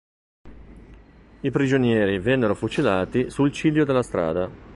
I 1.41 1.51
prigionieri 1.51 2.17
vennero 2.17 2.55
fucilati 2.55 3.29
sul 3.29 3.51
ciglio 3.51 3.85
della 3.85 4.01
strada. 4.01 4.49